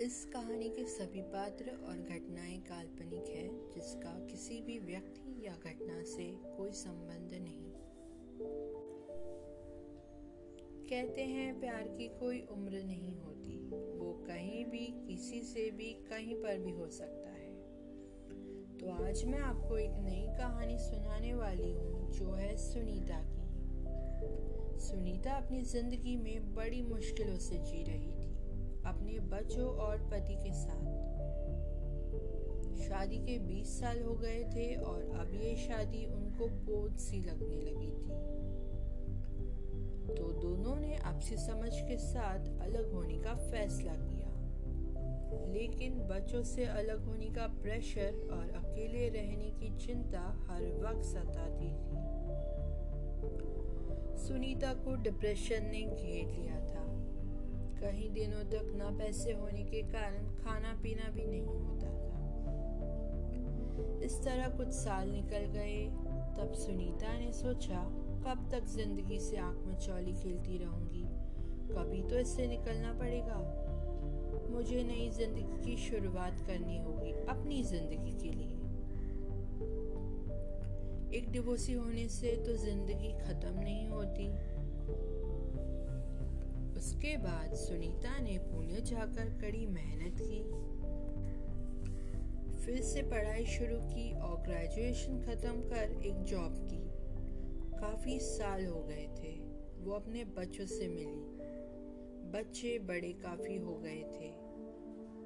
[0.00, 6.02] इस कहानी के सभी पात्र और घटनाएँ काल्पनिक हैं, जिसका किसी भी व्यक्ति या घटना
[6.02, 7.72] से कोई संबंध नहीं।
[10.90, 16.34] कहते हैं, प्यार की कोई उम्र नहीं होती। वो कहीं भी, किसी से भी, कहीं
[16.34, 17.54] पर भी हो सकता है।
[18.78, 23.46] तो आज मैं आपको एक नई कहानी सुनाने वाली हूँ, जो है सुनीता की।
[24.80, 28.35] सुनीता अपनी ज़िंदगी में बड़ी मुश्किलों से जी रही थी।
[28.86, 31.16] अपने बच्चों और पति के साथ।
[32.76, 37.56] शादी के 20 साल हो गए थे और अब ये शादी उनको बोझ सी लगने
[37.56, 38.36] लगी थी।
[40.14, 44.26] तो दोनों ने आपसी समझ के साथ अलग होने का फैसला किया।
[45.52, 51.68] लेकिन बच्चों से अलग होने का प्रेशर और अकेले रहने की चिंता हर वक्त सताती
[51.68, 52.26] थी।
[54.26, 56.85] सुनीता को डिप्रेशन ने घेर लिया था।
[57.80, 62.14] कई दिनों तक ना पैसे होने के कारण खाना पीना भी नहीं होता था।
[64.04, 65.84] इस तरह कुछ साल निकल गए,
[66.38, 67.82] तब सुनीता ने सोचा,
[68.26, 71.04] कब तक ज़िंदगी से आँख में चौली खेलती रहूँगी?
[71.72, 73.38] कभी तो इससे निकलना पड़ेगा।
[74.50, 78.54] मुझे नई ज़िंदगी की शुरुआत करनी होगी, अपनी ज़िंदगी के लिए।
[81.18, 84.26] एक डिवोर्सी होने से तो ज़िंदगी खत्म नहीं होती।
[86.76, 90.76] उसके बाद सुनीता ने पुणे जाकर कड़ी मेहनत की।
[92.64, 96.96] फिर से पढ़ाई शुरू की और ग्रेजुएशन खत्म कर एक जॉब की।
[97.78, 99.40] काफ़ी साल हो गए थे।
[99.84, 101.46] वो अपने बच्चों से मिली।
[102.30, 104.46] बच्चे बड़े काफ़ी हो गए थे।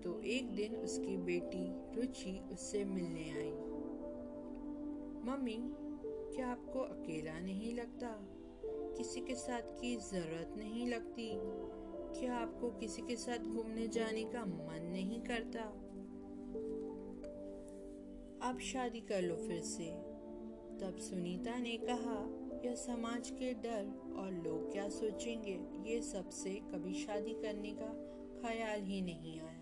[0.00, 3.52] तो एक दिन उसकी बेटी रुचि उससे मिलने आई।
[5.24, 5.74] मम्मी,
[6.36, 8.39] क्या आपको अकेला नहीं लगता?
[8.66, 11.32] किसी के साथ की ज़रूरत नहीं लगती।
[12.20, 15.60] क्या आपको किसी के साथ घूमने जाने का मन नहीं करता?
[18.48, 19.86] आप शादी कर लो फिर से।
[20.80, 25.60] तब सुनीता ने कहा, यह समाज के डर और लोग क्या सोचेंगे?
[25.90, 28.06] ये सबसे कभी शादी करने का
[28.42, 29.60] ख्याल ही नहीं आया।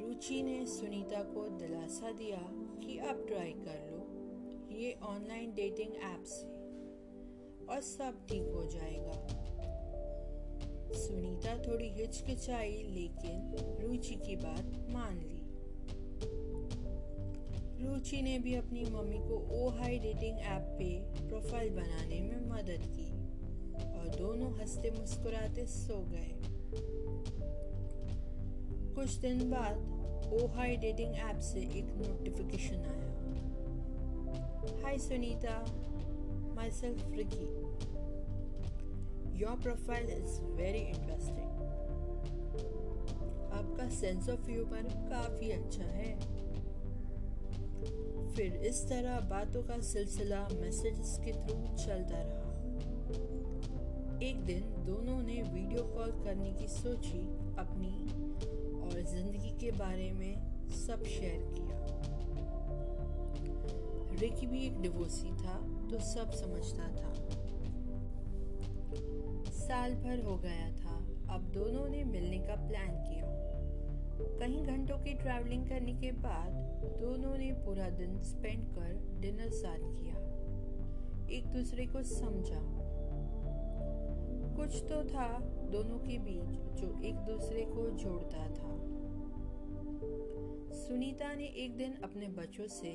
[0.00, 2.38] रुचि ने सुनीता को दिलासा दिया
[2.86, 4.17] कि आप ट्राई कर लो।
[4.78, 6.14] ये ऑनलाइन डेटिंग है
[7.66, 9.26] और सब ठीक हो जाएगा।
[10.94, 15.38] सुनीता थोड़ी हिचकिचाई, लेकिन रुचि की बात मान ली।
[17.84, 22.86] रुचि ने भी अपनी मम्मी को ओ हाई डेटिंग ऐप पे प्रोफ़ाइल बनाने में मदद
[22.96, 23.10] की
[23.98, 26.30] और दोनों हँसते मुस्कुराते सो गए।
[28.94, 29.76] कुछ दिन बाद
[30.32, 33.07] ओ हाई डेटिंग ऐप से एक नोटिफिकेशन आया।
[34.68, 35.58] Hi Sunita
[36.58, 37.46] myself, Ricky.
[39.32, 41.50] Your profile is very interesting.
[43.52, 46.10] आपका सेंस ऑफ़ ह्यूमर काफ़ी अच्छा है
[48.34, 52.48] फिर इस तरह बातों का सिलसिला मैसेजेस के थ्रू चलता रहा
[54.28, 57.22] एक दिन दोनों ने वीडियो कॉल करने की सोची
[57.58, 57.94] अपनी
[58.80, 61.97] और ज़िंदगी के बारे में सब शेयर किया
[64.18, 67.12] रिकी भी एक डिवोर्सी था तो सब समझता था।
[69.50, 70.96] साल भर हो गया था,
[71.34, 73.24] अब दोनों ने मिलने का प्लान किया।
[74.20, 76.50] कई घंटों की ट्रैवलिंग करने के बाद,
[77.00, 80.14] दोनों ने पूरा दिन स्पेंड कर डिनर साथ किया।
[81.30, 82.60] एक दूसरे को समझा।
[84.56, 85.38] कुछ तो था
[85.72, 88.78] दोनों के बीच, जो एक दूसरे को जोड़ता था।
[90.74, 92.92] सुनीता ने एक दिन अपने बच्चों से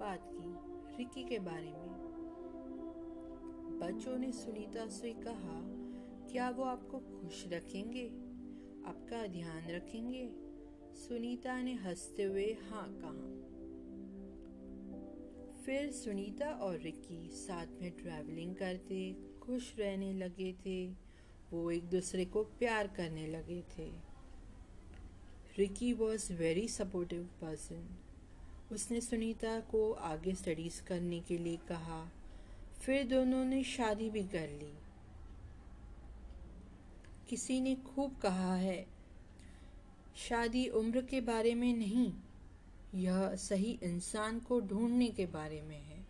[0.00, 1.98] बात की रिकी के बारे में।
[3.78, 5.60] बच्चों ने सुनीता से कहा,
[6.32, 8.06] क्या वो आपको खुश रखेंगे?
[8.88, 10.30] आपका ध्यान रखेंगे?
[10.94, 13.48] सुनीता ने हँसते हुए हाँ कहा।
[15.62, 20.90] फिर सुनीता और रिकी साथ में ट्रैवलिंग करते, खुश रहने लगे थे।
[21.50, 23.92] वो एक दूसरे को प्यार करने लगे थे।
[25.58, 27.98] Ricky was very supportive person
[28.72, 32.12] उसने सुनीता को आगे स्टडीज़ करने के लिए कहा।
[32.80, 34.74] फिर दोनों ने शादी भी कर ली।
[37.28, 38.86] किसी ने खूब कहा है,
[40.16, 42.12] शादी उम्र के बारे में नहीं,
[42.94, 46.06] यह सही इंसान को ढूँढने के बारे में है।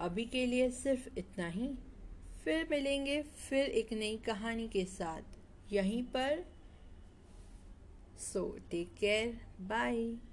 [0.00, 1.74] अभी के लिए सिर्फ़ इतना ही।
[2.44, 5.22] फिर मिलेंगे फिर एक नई कहानी के साथ।
[5.72, 6.44] यहीं पर
[8.22, 9.32] So, take care.
[9.58, 10.31] Bye.